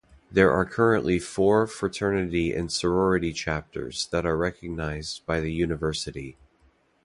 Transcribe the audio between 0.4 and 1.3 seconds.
are currently